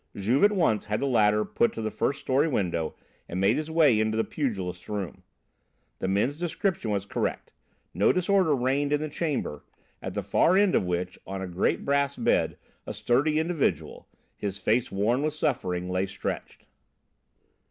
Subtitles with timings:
[0.15, 2.95] Juve at once had the ladder put to the first story window
[3.29, 5.21] and made his way into the pugilist's room.
[5.99, 7.51] The men's description was correct.
[7.93, 9.63] No disorder reigned in the chamber,
[10.01, 14.57] at the far end of which, on a great brass bed, a sturdy individual, his
[14.57, 16.65] face worn with suffering, lay stretched.